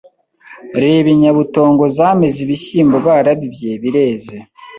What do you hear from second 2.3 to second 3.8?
ibishyimbo barabibye